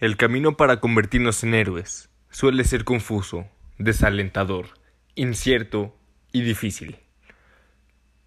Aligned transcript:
El 0.00 0.16
camino 0.16 0.56
para 0.56 0.80
convertirnos 0.80 1.44
en 1.44 1.52
héroes 1.52 2.08
suele 2.30 2.64
ser 2.64 2.84
confuso, 2.84 3.46
desalentador, 3.76 4.68
incierto 5.14 5.94
y 6.32 6.40
difícil. 6.40 6.96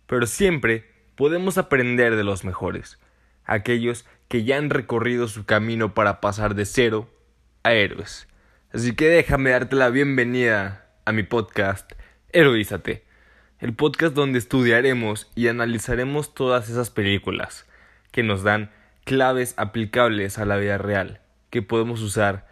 Pero 0.05 0.27
siempre 0.27 0.85
podemos 1.15 1.57
aprender 1.57 2.15
de 2.15 2.23
los 2.23 2.43
mejores, 2.45 2.99
aquellos 3.43 4.05
que 4.27 4.43
ya 4.43 4.57
han 4.57 4.69
recorrido 4.69 5.27
su 5.27 5.45
camino 5.45 5.95
para 5.95 6.21
pasar 6.21 6.53
de 6.53 6.67
cero 6.67 7.09
a 7.63 7.73
héroes. 7.73 8.27
Así 8.71 8.93
que 8.93 9.09
déjame 9.09 9.49
darte 9.49 9.75
la 9.75 9.89
bienvenida 9.89 10.91
a 11.05 11.11
mi 11.11 11.23
podcast 11.23 11.93
Heroízate, 12.29 13.03
el 13.57 13.73
podcast 13.73 14.13
donde 14.13 14.37
estudiaremos 14.37 15.31
y 15.33 15.47
analizaremos 15.47 16.35
todas 16.35 16.69
esas 16.69 16.91
películas 16.91 17.65
que 18.11 18.21
nos 18.21 18.43
dan 18.43 18.69
claves 19.05 19.55
aplicables 19.57 20.37
a 20.37 20.45
la 20.45 20.57
vida 20.57 20.77
real 20.77 21.22
que 21.53 21.61
podemos 21.61 22.01
usar 22.01 22.47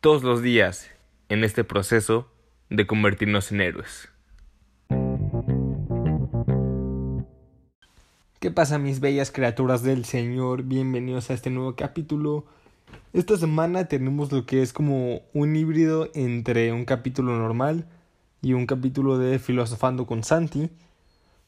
todos 0.00 0.22
los 0.22 0.40
días 0.40 0.88
en 1.28 1.44
este 1.44 1.64
proceso 1.64 2.30
de 2.70 2.86
convertirnos 2.86 3.52
en 3.52 3.60
héroes. 3.60 4.08
¿Qué 8.40 8.50
pasa 8.50 8.78
mis 8.78 9.00
bellas 9.00 9.30
criaturas 9.30 9.82
del 9.82 10.06
Señor? 10.06 10.62
Bienvenidos 10.62 11.28
a 11.28 11.34
este 11.34 11.50
nuevo 11.50 11.76
capítulo. 11.76 12.46
Esta 13.12 13.36
semana 13.36 13.84
tenemos 13.84 14.32
lo 14.32 14.46
que 14.46 14.62
es 14.62 14.72
como 14.72 15.20
un 15.34 15.54
híbrido 15.54 16.08
entre 16.14 16.72
un 16.72 16.86
capítulo 16.86 17.36
normal 17.36 17.84
y 18.40 18.54
un 18.54 18.64
capítulo 18.64 19.18
de 19.18 19.38
Filosofando 19.38 20.06
con 20.06 20.24
Santi, 20.24 20.70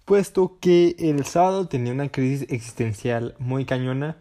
puesto 0.05 0.59
que 0.61 0.97
el 0.99 1.25
sábado 1.25 1.67
tenía 1.67 1.95
una 1.95 2.11
crisis 2.11 2.47
existencial 2.51 3.37
muy 3.39 3.65
cañona 3.65 4.19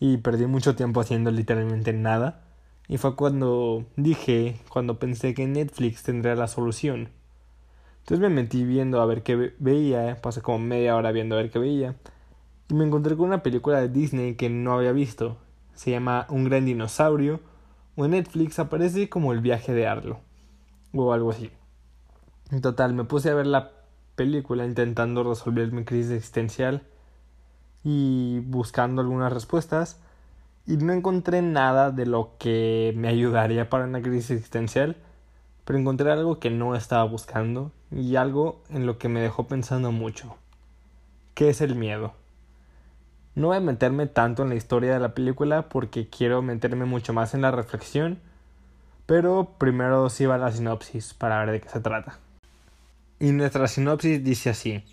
y 0.00 0.16
perdí 0.16 0.46
mucho 0.46 0.74
tiempo 0.74 1.00
haciendo 1.00 1.30
literalmente 1.30 1.92
nada. 1.92 2.42
Y 2.88 2.96
fue 2.96 3.14
cuando 3.14 3.84
dije, 3.96 4.56
cuando 4.70 4.98
pensé 4.98 5.34
que 5.34 5.46
Netflix 5.46 6.02
tendría 6.02 6.34
la 6.34 6.48
solución. 6.48 7.10
Entonces 8.00 8.18
me 8.18 8.34
metí 8.34 8.64
viendo 8.64 9.00
a 9.00 9.06
ver 9.06 9.22
qué 9.22 9.54
veía, 9.58 10.20
pasé 10.20 10.40
como 10.40 10.58
media 10.58 10.96
hora 10.96 11.12
viendo 11.12 11.36
a 11.36 11.38
ver 11.38 11.50
qué 11.50 11.60
veía, 11.60 11.94
y 12.68 12.74
me 12.74 12.84
encontré 12.84 13.16
con 13.16 13.26
una 13.26 13.42
película 13.42 13.80
de 13.80 13.90
Disney 13.90 14.34
que 14.34 14.48
no 14.48 14.72
había 14.72 14.92
visto. 14.92 15.36
Se 15.74 15.90
llama 15.90 16.26
Un 16.30 16.44
gran 16.44 16.64
dinosaurio, 16.64 17.40
o 17.94 18.06
en 18.06 18.12
Netflix 18.12 18.58
aparece 18.58 19.08
como 19.08 19.32
El 19.32 19.40
viaje 19.40 19.72
de 19.74 19.86
Arlo, 19.86 20.20
o 20.92 21.12
algo 21.12 21.30
así. 21.30 21.50
En 22.50 22.62
total, 22.62 22.94
me 22.94 23.04
puse 23.04 23.30
a 23.30 23.34
ver 23.34 23.46
la 23.46 23.70
película 24.16 24.64
intentando 24.64 25.22
resolver 25.22 25.70
mi 25.70 25.84
crisis 25.84 26.12
existencial 26.12 26.82
y 27.84 28.40
buscando 28.40 29.00
algunas 29.02 29.32
respuestas 29.32 30.00
y 30.66 30.76
no 30.76 30.92
encontré 30.92 31.42
nada 31.42 31.90
de 31.90 32.06
lo 32.06 32.32
que 32.38 32.92
me 32.96 33.08
ayudaría 33.08 33.68
para 33.68 33.84
una 33.84 34.02
crisis 34.02 34.30
existencial, 34.32 34.96
pero 35.64 35.78
encontré 35.78 36.10
algo 36.10 36.38
que 36.38 36.50
no 36.50 36.76
estaba 36.76 37.04
buscando 37.04 37.72
y 37.90 38.16
algo 38.16 38.62
en 38.70 38.86
lo 38.86 38.98
que 38.98 39.08
me 39.08 39.20
dejó 39.20 39.46
pensando 39.46 39.92
mucho. 39.92 40.36
¿Qué 41.34 41.48
es 41.48 41.60
el 41.60 41.74
miedo? 41.74 42.12
No 43.34 43.48
voy 43.48 43.56
a 43.56 43.60
meterme 43.60 44.06
tanto 44.06 44.42
en 44.42 44.50
la 44.50 44.56
historia 44.56 44.92
de 44.92 45.00
la 45.00 45.14
película 45.14 45.68
porque 45.68 46.08
quiero 46.08 46.42
meterme 46.42 46.84
mucho 46.84 47.12
más 47.12 47.34
en 47.34 47.42
la 47.42 47.50
reflexión, 47.50 48.18
pero 49.06 49.54
primero 49.58 50.08
sí 50.10 50.26
va 50.26 50.38
la 50.38 50.52
sinopsis 50.52 51.14
para 51.14 51.38
ver 51.40 51.52
de 51.52 51.60
qué 51.60 51.68
se 51.68 51.80
trata. 51.80 52.18
Y 53.18 53.32
nuestra 53.32 53.66
sinopsis 53.68 54.22
dice 54.22 54.50
así. 54.50 54.84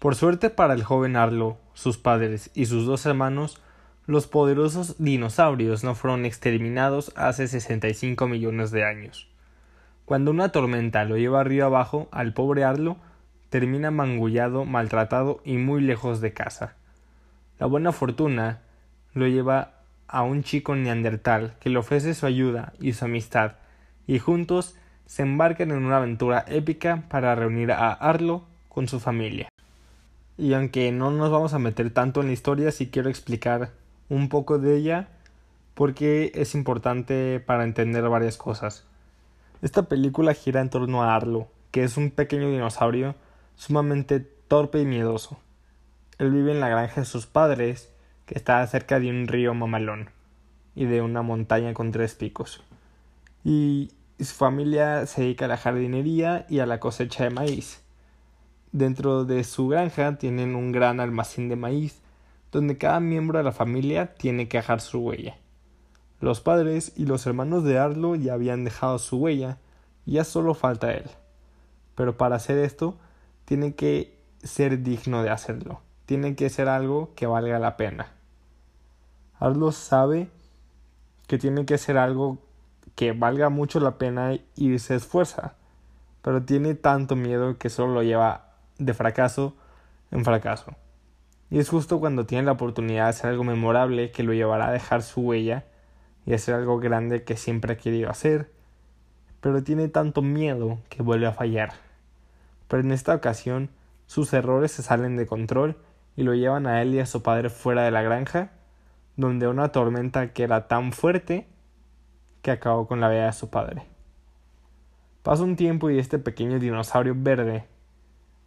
Por 0.00 0.14
suerte 0.14 0.48
para 0.48 0.72
el 0.72 0.82
joven 0.82 1.14
Arlo, 1.14 1.58
sus 1.74 1.98
padres 1.98 2.50
y 2.54 2.64
sus 2.64 2.86
dos 2.86 3.04
hermanos, 3.04 3.60
los 4.06 4.26
poderosos 4.26 4.96
dinosaurios 4.96 5.84
no 5.84 5.94
fueron 5.94 6.24
exterminados 6.24 7.12
hace 7.16 7.46
65 7.46 8.26
millones 8.26 8.70
de 8.70 8.82
años. 8.82 9.28
Cuando 10.06 10.30
una 10.30 10.52
tormenta 10.52 11.04
lo 11.04 11.18
lleva 11.18 11.44
río 11.44 11.66
abajo, 11.66 12.08
al 12.12 12.32
pobre 12.32 12.64
Arlo 12.64 12.96
termina 13.50 13.90
mangullado, 13.90 14.64
maltratado 14.64 15.42
y 15.44 15.58
muy 15.58 15.82
lejos 15.82 16.22
de 16.22 16.32
casa. 16.32 16.76
La 17.58 17.66
buena 17.66 17.92
fortuna 17.92 18.62
lo 19.12 19.28
lleva 19.28 19.82
a 20.08 20.22
un 20.22 20.42
chico 20.42 20.74
neandertal 20.76 21.56
que 21.60 21.68
le 21.68 21.76
ofrece 21.76 22.14
su 22.14 22.24
ayuda 22.24 22.72
y 22.80 22.94
su 22.94 23.04
amistad, 23.04 23.56
y 24.06 24.18
juntos 24.18 24.78
se 25.04 25.24
embarcan 25.24 25.72
en 25.72 25.84
una 25.84 25.98
aventura 25.98 26.46
épica 26.48 27.02
para 27.10 27.34
reunir 27.34 27.70
a 27.70 27.92
Arlo 27.92 28.46
con 28.70 28.88
su 28.88 28.98
familia. 28.98 29.49
Y 30.40 30.54
aunque 30.54 30.90
no 30.90 31.10
nos 31.10 31.30
vamos 31.30 31.52
a 31.52 31.58
meter 31.58 31.90
tanto 31.90 32.22
en 32.22 32.28
la 32.28 32.32
historia, 32.32 32.72
sí 32.72 32.88
quiero 32.88 33.10
explicar 33.10 33.72
un 34.08 34.30
poco 34.30 34.58
de 34.58 34.74
ella 34.74 35.08
porque 35.74 36.32
es 36.34 36.54
importante 36.54 37.40
para 37.40 37.64
entender 37.64 38.08
varias 38.08 38.38
cosas. 38.38 38.86
Esta 39.60 39.82
película 39.82 40.32
gira 40.32 40.62
en 40.62 40.70
torno 40.70 41.02
a 41.02 41.14
Arlo, 41.14 41.48
que 41.72 41.84
es 41.84 41.98
un 41.98 42.10
pequeño 42.10 42.50
dinosaurio 42.50 43.16
sumamente 43.54 44.20
torpe 44.48 44.80
y 44.80 44.86
miedoso. 44.86 45.38
Él 46.16 46.30
vive 46.30 46.52
en 46.52 46.60
la 46.60 46.70
granja 46.70 47.02
de 47.02 47.06
sus 47.06 47.26
padres, 47.26 47.92
que 48.24 48.38
está 48.38 48.66
cerca 48.66 48.98
de 48.98 49.10
un 49.10 49.28
río 49.28 49.52
mamalón 49.52 50.08
y 50.74 50.86
de 50.86 51.02
una 51.02 51.20
montaña 51.20 51.74
con 51.74 51.92
tres 51.92 52.14
picos. 52.14 52.62
Y 53.44 53.90
su 54.18 54.34
familia 54.34 55.04
se 55.04 55.20
dedica 55.20 55.44
a 55.44 55.48
la 55.48 55.58
jardinería 55.58 56.46
y 56.48 56.60
a 56.60 56.66
la 56.66 56.80
cosecha 56.80 57.24
de 57.24 57.30
maíz. 57.30 57.82
Dentro 58.72 59.24
de 59.24 59.42
su 59.42 59.66
granja 59.66 60.16
tienen 60.16 60.54
un 60.54 60.70
gran 60.70 61.00
almacén 61.00 61.48
de 61.48 61.56
maíz, 61.56 62.00
donde 62.52 62.78
cada 62.78 63.00
miembro 63.00 63.38
de 63.38 63.44
la 63.44 63.52
familia 63.52 64.14
tiene 64.14 64.48
que 64.48 64.58
dejar 64.58 64.80
su 64.80 65.00
huella. 65.00 65.36
Los 66.20 66.40
padres 66.40 66.92
y 66.96 67.06
los 67.06 67.26
hermanos 67.26 67.64
de 67.64 67.78
Arlo 67.78 68.14
ya 68.14 68.34
habían 68.34 68.62
dejado 68.62 68.98
su 68.98 69.16
huella, 69.16 69.58
y 70.06 70.12
ya 70.12 70.24
solo 70.24 70.54
falta 70.54 70.92
él. 70.92 71.10
Pero 71.96 72.16
para 72.16 72.36
hacer 72.36 72.58
esto, 72.58 72.96
tiene 73.44 73.74
que 73.74 74.16
ser 74.42 74.84
digno 74.84 75.24
de 75.24 75.30
hacerlo, 75.30 75.80
tiene 76.06 76.36
que 76.36 76.48
ser 76.48 76.68
algo 76.68 77.12
que 77.16 77.26
valga 77.26 77.58
la 77.58 77.76
pena. 77.76 78.12
Arlo 79.40 79.72
sabe 79.72 80.28
que 81.26 81.38
tiene 81.38 81.66
que 81.66 81.76
ser 81.76 81.98
algo 81.98 82.38
que 82.94 83.12
valga 83.12 83.48
mucho 83.48 83.80
la 83.80 83.98
pena 83.98 84.38
y 84.54 84.78
se 84.78 84.94
esfuerza, 84.94 85.54
pero 86.22 86.42
tiene 86.42 86.74
tanto 86.74 87.16
miedo 87.16 87.58
que 87.58 87.68
solo 87.68 87.94
lo 87.94 88.02
lleva 88.04 88.49
de 88.80 88.94
fracaso 88.94 89.56
en 90.10 90.24
fracaso. 90.24 90.74
Y 91.50 91.58
es 91.58 91.68
justo 91.68 92.00
cuando 92.00 92.26
tiene 92.26 92.44
la 92.44 92.52
oportunidad 92.52 93.04
de 93.04 93.10
hacer 93.10 93.30
algo 93.30 93.44
memorable 93.44 94.10
que 94.10 94.22
lo 94.22 94.32
llevará 94.32 94.68
a 94.68 94.72
dejar 94.72 95.02
su 95.02 95.20
huella 95.20 95.64
y 96.24 96.34
hacer 96.34 96.54
algo 96.54 96.78
grande 96.78 97.24
que 97.24 97.36
siempre 97.36 97.74
ha 97.74 97.76
querido 97.76 98.10
hacer, 98.10 98.50
pero 99.40 99.62
tiene 99.62 99.88
tanto 99.88 100.22
miedo 100.22 100.78
que 100.88 101.02
vuelve 101.02 101.26
a 101.26 101.32
fallar. 101.32 101.72
Pero 102.68 102.82
en 102.82 102.92
esta 102.92 103.14
ocasión 103.14 103.70
sus 104.06 104.32
errores 104.32 104.72
se 104.72 104.82
salen 104.82 105.16
de 105.16 105.26
control 105.26 105.76
y 106.16 106.22
lo 106.22 106.34
llevan 106.34 106.66
a 106.66 106.82
él 106.82 106.94
y 106.94 107.00
a 107.00 107.06
su 107.06 107.22
padre 107.22 107.50
fuera 107.50 107.82
de 107.82 107.90
la 107.90 108.02
granja, 108.02 108.52
donde 109.16 109.48
una 109.48 109.72
tormenta 109.72 110.32
que 110.32 110.44
era 110.44 110.68
tan 110.68 110.92
fuerte 110.92 111.46
que 112.42 112.50
acabó 112.50 112.86
con 112.86 113.00
la 113.00 113.08
vida 113.08 113.26
de 113.26 113.32
su 113.32 113.50
padre. 113.50 113.82
Pasa 115.22 115.42
un 115.42 115.56
tiempo 115.56 115.90
y 115.90 115.98
este 115.98 116.18
pequeño 116.18 116.58
dinosaurio 116.58 117.14
verde 117.16 117.66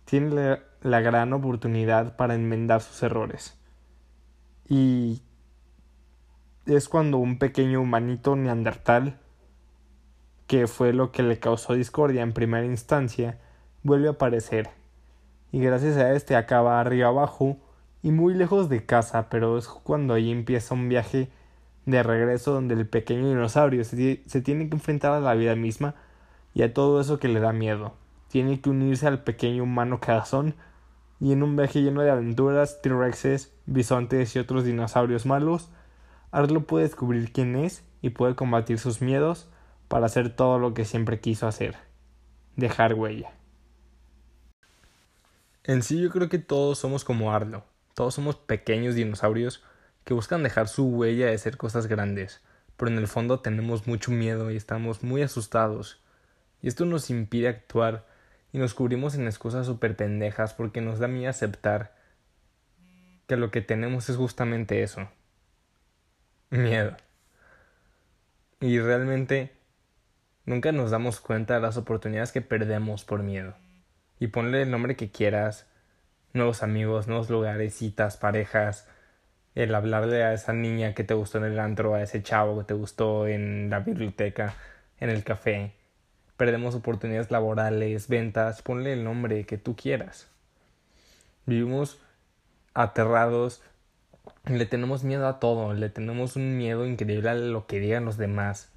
tiene 0.05 0.59
la, 0.81 1.01
gran 1.01 1.33
oportunidad 1.33 2.15
para 2.15 2.35
enmendar 2.35 2.81
sus 2.81 3.01
errores. 3.03 3.57
Y 4.67 5.21
es 6.65 6.87
cuando 6.89 7.17
un 7.17 7.39
pequeño 7.39 7.81
humanito 7.81 8.35
neandertal, 8.35 9.19
que 10.47 10.67
fue 10.67 10.93
lo 10.93 11.11
que 11.11 11.23
le 11.23 11.39
causó 11.39 11.73
discordia 11.73 12.21
en 12.21 12.33
primera 12.33 12.65
instancia, 12.65 13.39
vuelve 13.81 14.07
a 14.07 14.11
aparecer. 14.11 14.69
Y 15.51 15.59
gracias 15.59 15.97
a 15.97 16.13
este 16.13 16.35
acaba 16.35 16.79
arriba 16.79 17.07
abajo 17.07 17.57
y 18.01 18.11
muy 18.11 18.33
lejos 18.33 18.69
de 18.69 18.85
casa, 18.85 19.29
pero 19.29 19.57
es 19.57 19.67
cuando 19.67 20.13
ahí 20.13 20.31
empieza 20.31 20.73
un 20.73 20.89
viaje 20.89 21.29
de 21.85 22.03
regreso 22.03 22.53
donde 22.53 22.75
el 22.75 22.87
pequeño 22.87 23.27
dinosaurio 23.27 23.83
se, 23.83 24.23
se 24.25 24.41
tiene 24.41 24.67
que 24.69 24.75
enfrentar 24.75 25.11
a 25.13 25.19
la 25.19 25.33
vida 25.33 25.55
misma 25.55 25.95
y 26.53 26.63
a 26.63 26.73
todo 26.73 27.01
eso 27.01 27.19
que 27.19 27.27
le 27.27 27.39
da 27.39 27.53
miedo 27.53 27.93
tiene 28.33 28.61
que 28.61 28.71
unirse 28.71 29.05
al 29.05 29.23
pequeño 29.23 29.61
humano 29.61 29.99
cazón 29.99 30.55
y 31.19 31.33
en 31.33 31.43
un 31.43 31.55
viaje 31.55 31.83
lleno 31.83 32.01
de 32.01 32.09
aventuras, 32.09 32.81
T-Rexes, 32.81 33.53
bisontes 33.67 34.35
y 34.35 34.39
otros 34.39 34.65
dinosaurios 34.65 35.27
malos, 35.27 35.69
Arlo 36.31 36.65
puede 36.65 36.85
descubrir 36.85 37.31
quién 37.31 37.55
es 37.55 37.83
y 38.01 38.09
puede 38.09 38.33
combatir 38.33 38.79
sus 38.79 39.03
miedos 39.03 39.49
para 39.87 40.07
hacer 40.07 40.35
todo 40.35 40.57
lo 40.57 40.73
que 40.73 40.83
siempre 40.83 41.19
quiso 41.19 41.45
hacer, 41.45 41.75
dejar 42.55 42.95
huella. 42.95 43.33
En 45.63 45.83
sí 45.83 46.01
yo 46.01 46.09
creo 46.09 46.27
que 46.27 46.39
todos 46.39 46.79
somos 46.79 47.05
como 47.05 47.35
Arlo, 47.35 47.63
todos 47.93 48.15
somos 48.15 48.35
pequeños 48.35 48.95
dinosaurios 48.95 49.63
que 50.05 50.15
buscan 50.15 50.41
dejar 50.41 50.67
su 50.67 50.87
huella 50.87 51.27
de 51.27 51.35
hacer 51.35 51.55
cosas 51.55 51.85
grandes, 51.85 52.41
pero 52.77 52.89
en 52.89 52.97
el 52.97 53.07
fondo 53.07 53.41
tenemos 53.41 53.85
mucho 53.85 54.09
miedo 54.09 54.49
y 54.49 54.55
estamos 54.55 55.03
muy 55.03 55.21
asustados, 55.21 56.01
y 56.63 56.67
esto 56.67 56.85
nos 56.85 57.11
impide 57.11 57.47
actuar 57.47 58.11
y 58.53 58.59
nos 58.59 58.75
cubrimos 58.75 59.15
en 59.15 59.25
excusas 59.25 59.65
súper 59.65 59.97
pendejas 59.97 60.53
porque 60.53 60.79
nos 60.79 60.99
da 60.99 61.07
miedo 61.07 61.29
aceptar 61.29 61.95
que 63.27 63.35
lo 63.35 63.49
que 63.49 63.61
tenemos 63.61 64.09
es 64.09 64.15
justamente 64.15 64.83
eso. 64.83 65.09
Miedo. 66.51 66.95
Y 68.61 68.79
realmente 68.79 69.51
nunca 70.45 70.71
nos 70.71 70.91
damos 70.91 71.19
cuenta 71.19 71.55
de 71.55 71.61
las 71.61 71.77
oportunidades 71.77 72.31
que 72.31 72.41
perdemos 72.41 73.03
por 73.05 73.23
miedo. 73.23 73.55
Y 74.19 74.27
ponle 74.27 74.61
el 74.61 74.69
nombre 74.71 74.95
que 74.95 75.09
quieras, 75.09 75.65
nuevos 76.33 76.61
amigos, 76.61 77.07
nuevos 77.07 77.31
lugares, 77.31 77.73
citas, 77.73 78.17
parejas, 78.17 78.87
el 79.55 79.73
hablarle 79.73 80.23
a 80.23 80.33
esa 80.33 80.53
niña 80.53 80.93
que 80.93 81.03
te 81.03 81.15
gustó 81.15 81.39
en 81.39 81.45
el 81.45 81.59
antro, 81.59 81.95
a 81.95 82.03
ese 82.03 82.21
chavo 82.21 82.59
que 82.59 82.65
te 82.65 82.73
gustó 82.75 83.27
en 83.27 83.71
la 83.71 83.79
biblioteca, 83.79 84.53
en 84.99 85.09
el 85.09 85.23
café. 85.23 85.73
Perdemos 86.37 86.75
oportunidades 86.75 87.31
laborales, 87.31 88.07
ventas, 88.07 88.61
ponle 88.61 88.93
el 88.93 89.03
nombre 89.03 89.45
que 89.45 89.57
tú 89.57 89.75
quieras. 89.75 90.27
Vivimos 91.45 91.99
aterrados, 92.73 93.61
le 94.45 94.65
tenemos 94.65 95.03
miedo 95.03 95.27
a 95.27 95.39
todo, 95.39 95.73
le 95.73 95.89
tenemos 95.89 96.35
un 96.35 96.57
miedo 96.57 96.85
increíble 96.85 97.29
a 97.29 97.35
lo 97.35 97.67
que 97.67 97.79
digan 97.79 98.05
los 98.05 98.17
demás, 98.17 98.71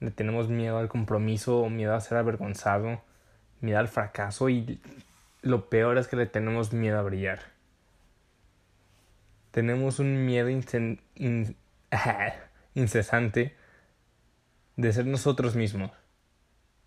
le 0.00 0.10
tenemos 0.10 0.48
miedo 0.48 0.78
al 0.78 0.88
compromiso, 0.88 1.68
miedo 1.68 1.94
a 1.94 2.00
ser 2.00 2.18
avergonzado, 2.18 3.02
miedo 3.60 3.78
al 3.78 3.88
fracaso 3.88 4.48
y 4.48 4.80
lo 5.42 5.68
peor 5.68 5.98
es 5.98 6.08
que 6.08 6.16
le 6.16 6.26
tenemos 6.26 6.72
miedo 6.72 6.98
a 6.98 7.02
brillar. 7.02 7.40
Tenemos 9.50 9.98
un 9.98 10.24
miedo 10.24 10.48
incesante 12.74 13.54
de 14.76 14.92
ser 14.92 15.06
nosotros 15.06 15.56
mismos, 15.56 15.90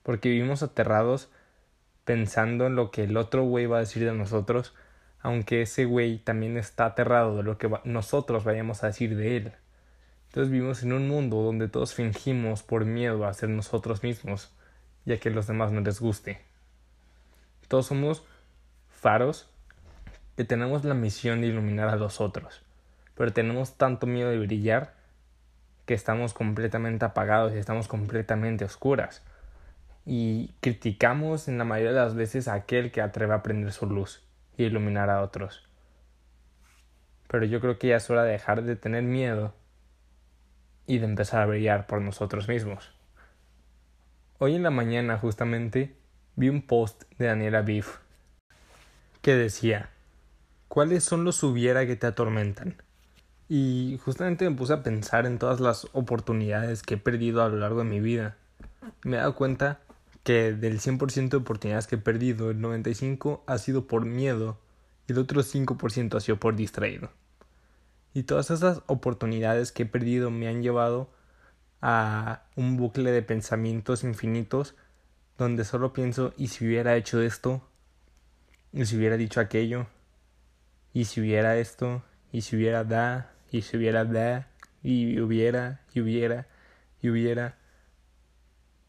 porque 0.06 0.30
vivimos 0.30 0.63
aterrados 0.63 1.30
pensando 2.06 2.68
en 2.68 2.75
lo 2.75 2.92
que 2.92 3.04
el 3.04 3.18
otro 3.18 3.44
güey 3.44 3.66
va 3.66 3.78
a 3.78 3.81
decir 3.81 4.06
de 4.06 4.13
nosotros 4.13 4.74
aunque 5.25 5.63
ese 5.63 5.86
güey 5.86 6.19
también 6.19 6.56
está 6.56 6.86
aterrado 6.86 7.38
de 7.38 7.42
lo 7.42 7.57
que 7.57 7.68
nosotros 7.84 8.44
vayamos 8.44 8.84
a 8.84 8.88
decir 8.88 9.18
de 9.18 9.38
él. 9.38 9.54
Entonces 10.28 10.52
vivimos 10.52 10.84
en 10.84 10.94
un 10.94 11.07
mundo 11.07 11.38
donde 11.38 11.68
todos 11.68 11.96
fingimos 11.96 12.62
por 12.62 12.86
miedo 12.86 13.25
a 13.25 13.34
ser 13.34 13.50
nosotros 13.50 14.04
mismos, 14.04 14.54
ya 15.04 15.18
que 15.18 15.30
a 15.30 15.31
los 15.31 15.48
demás 15.48 15.72
no 15.72 15.81
les 15.81 16.00
guste. 16.00 16.42
Todos 17.68 17.88
somos 17.88 18.24
faros 18.92 19.50
que 20.38 20.44
tenemos 20.44 20.86
la 20.86 20.94
misión 20.94 21.42
de 21.42 21.48
iluminar 21.48 21.90
a 21.90 21.96
los 21.96 22.22
otros, 22.22 22.62
pero 23.16 23.34
tenemos 23.34 23.80
tanto 23.80 24.06
miedo 24.06 24.30
de 24.30 24.38
brillar 24.38 24.94
que 25.88 25.96
estamos 25.96 26.36
completamente 26.36 27.04
apagados 27.04 27.51
y 27.56 27.58
estamos 27.58 27.88
completamente 27.88 28.63
oscuras. 28.63 29.24
Y 30.06 30.54
criticamos 30.60 31.48
en 31.48 31.57
la 31.57 31.63
mayoría 31.63 31.94
de 31.94 32.00
las 32.00 32.16
veces 32.16 32.48
a 32.48 32.54
aquel 32.54 32.92
que 32.92 33.02
atreve 33.02 33.34
a 33.34 33.42
prender 33.44 33.72
su 33.72 33.88
luz 33.88 34.24
y 34.57 34.66
iluminar 34.66 35.10
a 35.10 35.22
otros. 35.22 35.68
Pero 37.28 37.46
yo 37.46 37.60
creo 37.60 37.80
que 37.80 37.88
ya 37.88 37.98
es 37.98 38.10
hora 38.10 38.24
de 38.24 38.31
dejar 38.31 38.63
de 38.63 38.75
tener 38.75 39.04
miedo 39.04 39.54
y 40.86 41.00
de 41.00 41.06
empezar 41.06 41.42
a 41.42 41.48
brillar 41.48 41.88
por 41.88 42.02
nosotros 42.02 42.48
mismos. 42.48 42.92
Hoy 44.38 44.56
en 44.56 44.63
la 44.63 44.69
mañana 44.69 45.18
justamente 45.18 45.96
vi 46.36 46.50
un 46.50 46.62
post 46.62 47.04
de 47.18 47.28
Daniela 47.28 47.62
Biff 47.62 47.98
que 49.22 49.34
decía 49.34 49.90
¿Cuáles 50.68 51.04
son 51.04 51.24
los 51.24 51.42
hubiera 51.42 51.86
que 51.88 51.96
te 51.96 52.06
atormentan? 52.06 52.75
Y 53.48 54.00
justamente 54.04 54.50
me 54.50 54.56
puse 54.56 54.74
a 54.74 54.84
pensar 54.84 55.25
en 55.25 55.40
todas 55.40 55.60
las 55.60 55.88
oportunidades 55.94 56.84
que 56.84 56.96
he 56.96 56.98
perdido 56.98 57.44
a 57.44 57.50
lo 57.50 57.58
largo 57.58 57.80
de 57.80 57.90
mi 57.90 58.01
vida. 58.01 58.36
Me 59.04 59.16
he 59.16 59.19
dado 59.19 59.36
cuenta 59.36 59.80
que 60.25 60.54
del 60.54 60.80
100% 60.80 61.30
de 61.30 61.38
oportunidades 61.38 61.86
que 61.86 61.95
he 61.95 62.00
perdido, 62.00 62.50
el 62.50 62.60
95% 62.60 63.42
ha 63.45 63.57
sido 63.60 63.86
por 63.86 64.06
miedo 64.06 64.60
y 65.07 65.12
el 65.12 65.19
otro 65.19 65.44
5% 65.44 66.16
ha 66.18 66.19
sido 66.19 66.39
por 66.39 66.56
distraído. 66.56 67.12
Y 68.12 68.24
todas 68.24 68.50
esas 68.50 68.81
oportunidades 68.88 69.72
que 69.72 69.83
he 69.83 69.86
perdido 69.86 70.31
me 70.31 70.48
han 70.48 70.63
llevado 70.63 71.12
a 71.80 72.48
un 72.56 72.75
bucle 72.75 73.12
de 73.12 73.22
pensamientos 73.22 74.04
infinitos 74.04 74.74
donde 75.38 75.63
solo 75.63 75.94
pienso 75.94 76.33
y 76.38 76.48
si 76.48 76.66
hubiera 76.66 76.95
hecho 76.95 77.22
esto, 77.22 77.62
y 78.74 78.83
si 78.88 78.98
hubiera 78.98 79.18
dicho 79.18 79.39
aquello, 79.39 79.86
y 80.92 81.06
si 81.06 81.22
hubiera 81.22 81.57
esto, 81.57 82.04
y 82.31 82.42
si 82.42 82.56
hubiera 82.56 82.83
da, 82.83 83.31
y 83.51 83.62
si 83.62 83.77
hubiera 83.77 84.06
da, 84.06 84.48
y 84.81 85.19
hubiera, 85.19 85.81
y 85.94 86.01
hubiera, 86.01 86.48
y 87.00 87.10
hubiera. 87.10 87.60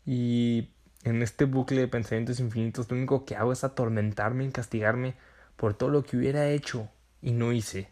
Y 0.07 0.71
en 1.11 1.23
este 1.23 1.45
bucle 1.45 1.81
de 1.81 1.89
pensamientos 1.89 2.41
infinitos, 2.41 2.91
lo 2.91 2.97
único 2.97 3.25
que 3.25 3.37
hago 3.37 3.53
es 3.53 3.65
atormentarme 3.65 4.45
y 4.45 4.51
castigarme 4.51 5.15
por 5.57 5.75
todo 5.75 5.91
lo 5.91 6.05
que 6.05 6.17
hubiera 6.17 6.49
hecho 6.49 6.89
y 7.23 7.33
no 7.33 7.53
hice. 7.53 7.89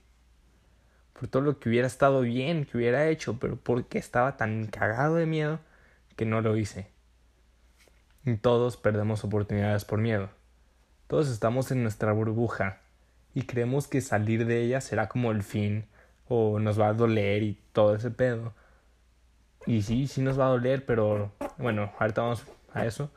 Por 1.12 1.28
todo 1.28 1.42
lo 1.42 1.58
que 1.58 1.68
hubiera 1.68 1.86
estado 1.86 2.22
bien 2.22 2.64
que 2.64 2.76
hubiera 2.76 3.08
hecho, 3.08 3.38
pero 3.38 3.56
porque 3.56 3.98
estaba 3.98 4.36
tan 4.36 4.66
cagado 4.66 5.16
de 5.16 5.26
miedo 5.26 5.60
que 6.16 6.24
no 6.24 6.40
lo 6.40 6.56
hice. 6.56 6.88
Y 8.24 8.36
todos 8.36 8.76
perdemos 8.76 9.24
oportunidades 9.24 9.84
por 9.84 9.98
miedo. 9.98 10.30
Todos 11.06 11.28
estamos 11.28 11.70
en 11.70 11.82
nuestra 11.82 12.12
burbuja 12.12 12.80
y 13.34 13.42
creemos 13.42 13.86
que 13.86 14.00
salir 14.00 14.46
de 14.46 14.62
ella 14.62 14.80
será 14.80 15.08
como 15.08 15.30
el 15.30 15.42
fin 15.42 15.86
o 16.26 16.58
nos 16.58 16.80
va 16.80 16.88
a 16.88 16.94
doler 16.94 17.42
y 17.42 17.60
todo 17.72 17.94
ese 17.94 18.10
pedo. 18.10 18.54
Y 19.66 19.82
sí, 19.82 20.06
sí 20.06 20.20
nos 20.22 20.38
va 20.38 20.46
a 20.46 20.50
doler, 20.50 20.84
pero 20.84 21.32
bueno, 21.58 21.92
ahorita 21.98 22.22
vamos 22.22 22.44
a 22.74 22.84
eso. 22.84 23.10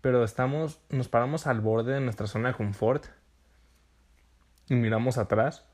Pero 0.00 0.24
estamos, 0.24 0.80
nos 0.88 1.08
paramos 1.08 1.46
al 1.46 1.60
borde 1.60 1.94
de 1.94 2.00
nuestra 2.00 2.26
zona 2.26 2.48
de 2.48 2.54
confort 2.54 3.06
y 4.68 4.74
miramos 4.74 5.18
atrás. 5.18 5.64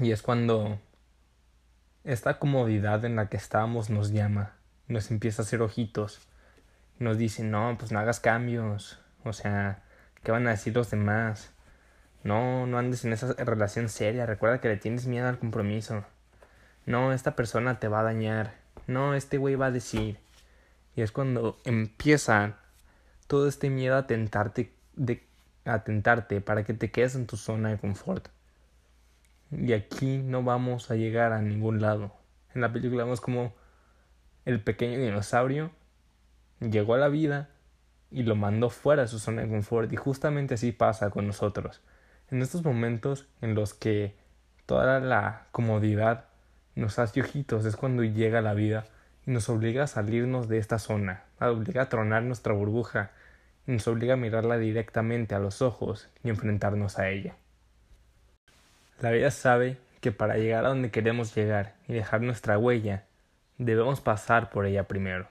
Y 0.00 0.12
es 0.12 0.22
cuando 0.22 0.78
esta 2.04 2.38
comodidad 2.38 3.04
en 3.04 3.16
la 3.16 3.28
que 3.28 3.36
estábamos 3.36 3.90
nos 3.90 4.10
llama, 4.10 4.54
nos 4.88 5.10
empieza 5.10 5.42
a 5.42 5.44
hacer 5.44 5.62
ojitos. 5.62 6.26
Nos 6.98 7.18
dice, 7.18 7.44
no, 7.44 7.76
pues 7.78 7.92
no 7.92 7.98
hagas 7.98 8.20
cambios. 8.20 9.00
O 9.24 9.32
sea, 9.32 9.82
¿qué 10.22 10.32
van 10.32 10.46
a 10.46 10.50
decir 10.50 10.74
los 10.74 10.90
demás? 10.90 11.52
No, 12.24 12.66
no 12.66 12.78
andes 12.78 13.04
en 13.04 13.12
esa 13.12 13.32
relación 13.34 13.88
seria. 13.88 14.26
Recuerda 14.26 14.60
que 14.60 14.68
le 14.68 14.76
tienes 14.76 15.06
miedo 15.06 15.28
al 15.28 15.38
compromiso. 15.38 16.04
No, 16.86 17.12
esta 17.12 17.36
persona 17.36 17.78
te 17.78 17.88
va 17.88 18.00
a 18.00 18.04
dañar. 18.04 18.54
No, 18.86 19.14
este 19.14 19.38
güey 19.38 19.54
va 19.54 19.66
a 19.66 19.70
decir. 19.70 20.18
Y 20.94 21.02
es 21.02 21.12
cuando 21.12 21.60
empieza 21.64 22.58
todo 23.26 23.48
este 23.48 23.70
miedo 23.70 23.96
a 23.96 24.06
tentarte, 24.06 24.72
de, 24.94 25.26
a 25.64 25.84
tentarte 25.84 26.40
para 26.40 26.64
que 26.64 26.74
te 26.74 26.90
quedes 26.90 27.14
en 27.14 27.26
tu 27.26 27.36
zona 27.36 27.70
de 27.70 27.78
confort. 27.78 28.28
Y 29.50 29.72
aquí 29.72 30.18
no 30.18 30.42
vamos 30.42 30.90
a 30.90 30.96
llegar 30.96 31.32
a 31.32 31.40
ningún 31.40 31.80
lado. 31.80 32.12
En 32.54 32.60
la 32.60 32.72
película 32.72 33.04
vemos 33.04 33.20
como 33.20 33.54
el 34.44 34.60
pequeño 34.60 34.98
dinosaurio 34.98 35.70
llegó 36.60 36.94
a 36.94 36.98
la 36.98 37.08
vida 37.08 37.48
y 38.10 38.22
lo 38.24 38.36
mandó 38.36 38.70
fuera 38.70 39.02
de 39.02 39.08
su 39.08 39.18
zona 39.18 39.42
de 39.42 39.48
confort. 39.48 39.92
Y 39.92 39.96
justamente 39.96 40.54
así 40.54 40.72
pasa 40.72 41.10
con 41.10 41.26
nosotros. 41.26 41.80
En 42.30 42.42
estos 42.42 42.64
momentos 42.64 43.26
en 43.40 43.54
los 43.54 43.74
que 43.74 44.14
toda 44.66 45.00
la 45.00 45.46
comodidad 45.52 46.26
nos 46.74 46.98
hace 46.98 47.20
ojitos 47.20 47.64
es 47.64 47.76
cuando 47.76 48.04
llega 48.04 48.40
la 48.40 48.54
vida 48.54 48.86
y 49.26 49.30
nos 49.30 49.48
obliga 49.48 49.84
a 49.84 49.86
salirnos 49.86 50.48
de 50.48 50.58
esta 50.58 50.78
zona, 50.78 51.24
nos 51.40 51.56
obliga 51.56 51.82
a 51.82 51.88
tronar 51.88 52.22
nuestra 52.22 52.52
burbuja 52.52 53.10
y 53.66 53.72
nos 53.72 53.86
obliga 53.86 54.14
a 54.14 54.16
mirarla 54.16 54.58
directamente 54.58 55.34
a 55.34 55.38
los 55.38 55.62
ojos 55.62 56.08
y 56.24 56.28
enfrentarnos 56.28 56.98
a 56.98 57.08
ella. 57.10 57.36
La 59.00 59.10
vida 59.10 59.30
sabe 59.30 59.78
que 60.00 60.12
para 60.12 60.36
llegar 60.36 60.64
a 60.64 60.68
donde 60.68 60.90
queremos 60.90 61.34
llegar 61.34 61.74
y 61.88 61.92
dejar 61.92 62.22
nuestra 62.22 62.58
huella, 62.58 63.04
debemos 63.58 64.00
pasar 64.00 64.50
por 64.50 64.66
ella 64.66 64.88
primero. 64.88 65.28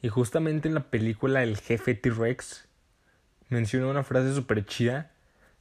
Y 0.00 0.08
justamente 0.08 0.68
en 0.68 0.74
la 0.74 0.90
película 0.90 1.44
El 1.44 1.56
jefe 1.56 1.94
T-Rex 1.94 2.66
menciona 3.48 3.86
una 3.86 4.02
frase 4.02 4.34
súper 4.34 4.64
chida 4.66 5.10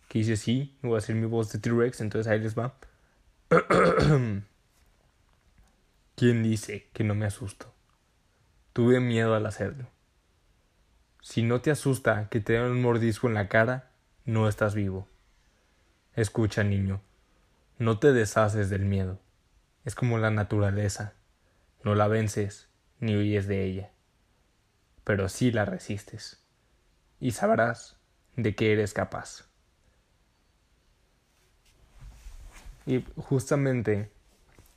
que 0.07 0.19
dice 0.19 0.35
sí, 0.35 0.75
voy 0.81 0.95
a 0.95 0.97
hacer 0.97 1.15
mi 1.15 1.25
voz 1.25 1.51
de 1.51 1.59
T-Rex, 1.59 2.01
entonces 2.01 2.31
ahí 2.31 2.39
les 2.39 2.57
va. 2.57 2.73
¿Quién 6.21 6.43
dice 6.43 6.87
que 6.93 7.03
no 7.03 7.15
me 7.15 7.25
asusto? 7.25 7.73
Tuve 8.73 8.99
miedo 8.99 9.33
al 9.33 9.47
hacerlo. 9.47 9.89
Si 11.19 11.41
no 11.41 11.61
te 11.61 11.71
asusta 11.71 12.29
que 12.29 12.39
te 12.39 12.53
den 12.53 12.61
un 12.61 12.79
mordisco 12.79 13.27
en 13.27 13.33
la 13.33 13.47
cara, 13.47 13.89
no 14.25 14.47
estás 14.47 14.75
vivo. 14.75 15.07
Escucha, 16.13 16.63
niño, 16.63 17.01
no 17.79 17.97
te 17.97 18.13
deshaces 18.13 18.69
del 18.69 18.85
miedo. 18.85 19.19
Es 19.83 19.95
como 19.95 20.19
la 20.19 20.29
naturaleza. 20.29 21.15
No 21.83 21.95
la 21.95 22.07
vences 22.07 22.69
ni 22.99 23.17
huyes 23.17 23.47
de 23.47 23.63
ella. 23.63 23.89
Pero 25.03 25.27
sí 25.27 25.51
la 25.51 25.65
resistes. 25.65 26.45
Y 27.19 27.31
sabrás 27.31 27.97
de 28.35 28.53
qué 28.53 28.73
eres 28.73 28.93
capaz. 28.93 29.49
Y 32.85 33.03
justamente 33.15 34.11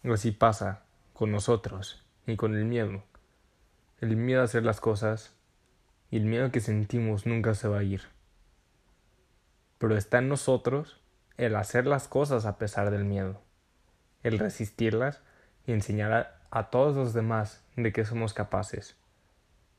así 0.04 0.30
pasa 0.30 0.84
con 1.14 1.30
nosotros 1.30 2.04
y 2.26 2.36
con 2.36 2.54
el 2.54 2.64
miedo. 2.64 3.04
El 4.00 4.16
miedo 4.16 4.40
a 4.40 4.44
hacer 4.44 4.64
las 4.64 4.80
cosas 4.80 5.32
y 6.10 6.16
el 6.16 6.24
miedo 6.24 6.50
que 6.50 6.60
sentimos 6.60 7.24
nunca 7.24 7.54
se 7.54 7.68
va 7.68 7.78
a 7.78 7.82
ir. 7.84 8.02
Pero 9.78 9.96
está 9.96 10.18
en 10.18 10.28
nosotros 10.28 11.00
el 11.36 11.54
hacer 11.54 11.86
las 11.86 12.08
cosas 12.08 12.46
a 12.46 12.58
pesar 12.58 12.90
del 12.90 13.04
miedo, 13.04 13.40
el 14.24 14.40
resistirlas 14.40 15.22
y 15.66 15.72
enseñar 15.72 16.36
a 16.50 16.70
todos 16.70 16.96
los 16.96 17.14
demás 17.14 17.62
de 17.76 17.92
que 17.92 18.04
somos 18.04 18.34
capaces. 18.34 18.96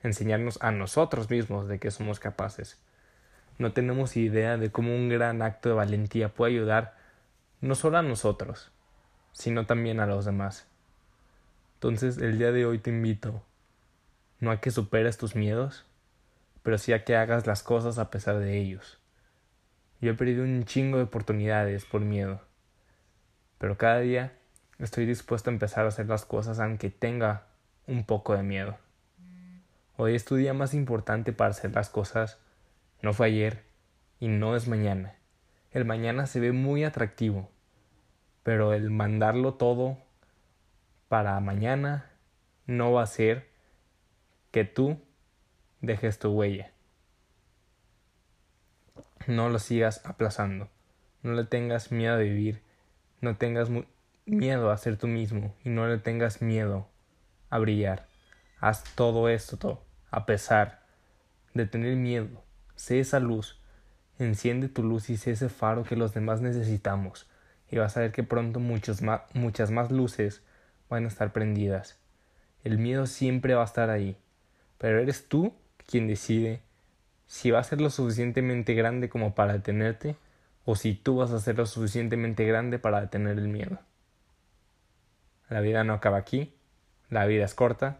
Enseñarnos 0.04 0.58
a 0.62 0.72
nosotros 0.72 1.30
mismos 1.30 1.68
de 1.68 1.80
que 1.80 1.92
somos 1.92 2.20
capaces. 2.20 2.80
No 3.58 3.74
tenemos 3.74 4.16
idea 4.16 4.58
de 4.58 4.72
cómo 4.72 4.96
un 4.96 5.10
gran 5.10 5.42
acto 5.42 5.70
de 5.70 5.76
valentía 5.76 6.30
puede 6.30 6.54
ayudar 6.54 6.96
no 7.60 7.76
solo 7.76 7.98
a 7.98 8.02
nosotros, 8.02 8.72
sino 9.34 9.66
también 9.66 10.00
a 10.00 10.06
los 10.06 10.24
demás. 10.24 10.68
Entonces 11.76 12.18
el 12.18 12.38
día 12.38 12.52
de 12.52 12.66
hoy 12.66 12.80
te 12.80 12.90
invito 12.90 13.44
no 14.40 14.52
a 14.52 14.60
que 14.60 14.72
superes 14.72 15.18
tus 15.18 15.36
miedos, 15.36 15.86
pero 16.64 16.78
sí 16.78 16.94
a 16.94 17.04
que 17.04 17.16
hagas 17.16 17.48
las 17.48 17.64
cosas 17.64 17.98
a 17.98 18.10
pesar 18.10 18.40
de 18.40 18.58
ellos. 18.58 19.00
Yo 20.02 20.12
he 20.12 20.16
perdido 20.16 20.44
un 20.44 20.66
chingo 20.66 20.98
de 20.98 21.04
oportunidades 21.04 21.86
por 21.86 22.02
miedo, 22.02 22.42
pero 23.58 23.78
cada 23.78 24.00
día 24.00 24.34
estoy 24.80 25.06
dispuesto 25.06 25.50
a 25.50 25.54
empezar 25.54 25.86
a 25.86 25.90
hacer 25.90 26.08
las 26.08 26.26
cosas 26.26 26.60
aunque 26.60 26.90
tenga 26.90 27.48
un 27.88 28.06
poco 28.06 28.36
de 28.36 28.44
miedo. 28.44 28.78
Hoy 29.98 30.16
es 30.16 30.26
tu 30.26 30.36
día 30.36 30.54
más 30.54 30.74
importante 30.74 31.32
para 31.32 31.52
hacer 31.52 31.74
las 31.74 31.90
cosas, 31.90 32.40
no 33.02 33.14
fue 33.14 33.28
ayer 33.28 33.64
y 34.20 34.28
no 34.28 34.56
es 34.56 34.68
mañana. 34.68 35.16
El 35.72 35.86
mañana 35.86 36.28
se 36.28 36.40
ve 36.40 36.52
muy 36.52 36.84
atractivo, 36.84 37.50
pero 38.44 38.74
el 38.74 38.92
mandarlo 38.92 39.54
todo 39.54 40.05
para 41.08 41.40
mañana 41.40 42.12
no 42.66 42.92
va 42.92 43.04
a 43.04 43.08
ser 43.08 43.48
que 44.52 44.64
tú 44.66 45.00
dejes 45.82 46.20
tu 46.20 46.32
huella. 46.32 46.72
No 49.28 49.50
lo 49.50 49.60
sigas 49.60 50.06
aplazando. 50.06 50.70
No 51.24 51.34
le 51.34 51.46
tengas 51.46 51.92
miedo 51.92 52.14
a 52.14 52.20
vivir. 52.20 52.62
No 53.22 53.38
tengas 53.38 53.70
miedo 54.26 54.72
a 54.72 54.78
ser 54.78 54.98
tú 54.98 55.08
mismo. 55.08 55.56
Y 55.64 55.70
no 55.70 55.88
le 55.88 55.98
tengas 55.98 56.42
miedo 56.42 56.88
a 57.50 57.60
brillar. 57.60 58.08
Haz 58.60 58.84
todo 58.96 59.30
esto 59.30 59.84
a 60.12 60.26
pesar 60.26 60.84
de 61.54 61.66
tener 61.66 61.96
miedo. 61.96 62.44
Sé 62.76 63.00
esa 63.00 63.20
luz. 63.20 63.60
Enciende 64.20 64.70
tu 64.70 64.84
luz 64.84 65.10
y 65.10 65.18
sé 65.18 65.32
ese 65.32 65.50
faro 65.50 65.84
que 65.84 65.96
los 65.96 66.14
demás 66.14 66.42
necesitamos. 66.42 67.28
Y 67.70 67.78
vas 67.78 67.98
a 67.98 68.02
ver 68.02 68.12
que 68.12 68.24
pronto 68.24 68.60
muchos 68.60 69.02
muchas 69.34 69.72
más 69.72 69.92
luces 69.92 70.44
van 70.90 71.06
a 71.06 71.08
estar 71.08 71.32
prendidas. 71.34 71.98
El 72.64 72.78
miedo 72.78 73.06
siempre 73.06 73.54
va 73.56 73.62
a 73.62 73.66
estar 73.66 73.90
ahí. 73.90 74.18
Pero 74.78 75.00
eres 75.00 75.28
tú 75.28 75.54
quien 75.88 76.08
decide 76.08 76.62
si 77.28 77.52
va 77.52 77.60
a 77.60 77.64
ser 77.64 77.82
lo 77.82 77.90
suficientemente 77.90 78.74
grande 78.74 79.10
como 79.10 79.36
para 79.36 79.54
detenerte 79.54 80.16
o 80.66 80.76
si 80.76 80.94
tú 80.94 81.18
vas 81.18 81.32
a 81.32 81.40
ser 81.40 81.58
lo 81.58 81.66
suficientemente 81.66 82.46
grande 82.46 82.80
para 82.80 83.02
detener 83.02 83.38
el 83.38 83.48
miedo. 83.48 83.80
La 85.50 85.60
vida 85.62 85.84
no 85.84 85.94
acaba 85.94 86.18
aquí, 86.18 86.56
la 87.10 87.26
vida 87.26 87.46
es 87.46 87.54
corta 87.54 88.00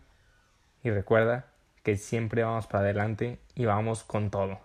y 0.84 0.90
recuerda 0.90 1.46
que 1.84 1.96
siempre 1.96 2.44
vamos 2.44 2.66
para 2.66 2.84
adelante 2.84 3.40
y 3.54 3.66
vamos 3.66 4.04
con 4.04 4.32
todo. 4.32 4.60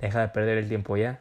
Deja 0.00 0.20
de 0.20 0.28
perder 0.28 0.58
el 0.58 0.68
tiempo 0.68 0.96
ya. 0.96 1.20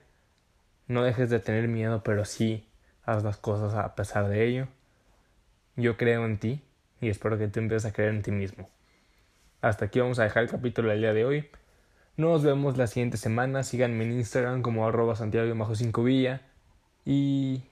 No 0.88 1.01
dejes 1.01 1.32
de 1.32 1.39
tener 1.39 1.67
miedo, 1.67 2.03
pero 2.03 2.25
sí 2.25 2.70
haz 3.03 3.24
las 3.24 3.38
cosas 3.38 3.74
a 3.74 3.96
pesar 3.96 4.27
de 4.27 4.46
ello. 4.46 4.67
Yo 5.75 5.98
creo 5.98 6.25
en 6.25 6.38
ti 6.39 6.62
y 7.01 7.10
espero 7.10 7.38
que 7.38 7.48
tú 7.48 7.60
empieces 7.60 7.89
a 7.89 7.94
creer 7.94 8.13
en 8.13 8.22
ti 8.22 8.32
mismo. 8.32 8.70
Hasta 9.62 9.86
aquí 9.86 10.00
vamos 10.00 10.20
a 10.20 10.24
dejar 10.24 10.44
el 10.44 10.50
capítulo 10.50 10.89
del 10.89 11.01
día 11.01 11.13
de 11.13 11.25
hoy. 11.25 11.50
Nos 12.17 12.44
vemos 12.44 12.77
la 12.77 12.88
siguiente 12.88 13.17
semana. 13.17 13.63
Síganme 13.63 14.03
en 14.05 14.13
Instagram 14.13 14.62
como 14.62 14.88
arroba 14.88 15.15
santiago 15.15 15.75
5 15.75 16.03
villa. 16.03 16.41
Y 17.03 17.63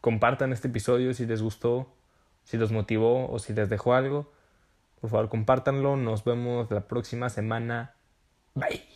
compartan 0.00 0.52
este 0.52 0.68
episodio 0.68 1.14
si 1.14 1.26
les 1.26 1.42
gustó, 1.42 1.88
si 2.44 2.56
los 2.56 2.72
motivó 2.72 3.30
o 3.30 3.38
si 3.38 3.52
les 3.54 3.68
dejó 3.68 3.94
algo. 3.94 4.30
Por 5.00 5.10
favor, 5.10 5.28
compártanlo. 5.28 5.96
Nos 5.96 6.24
vemos 6.24 6.70
la 6.70 6.86
próxima 6.88 7.30
semana. 7.30 7.94
Bye. 8.54 8.87